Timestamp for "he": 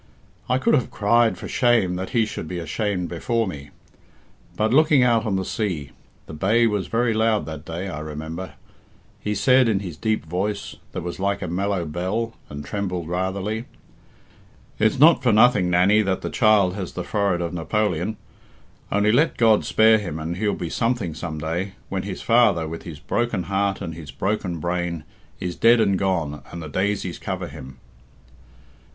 2.09-2.25, 9.19-9.35